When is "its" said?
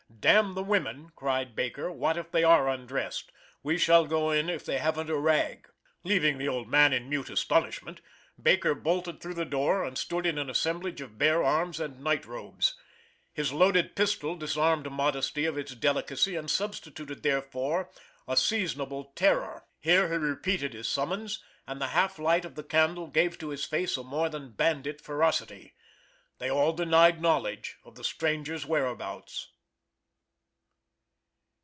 15.57-15.73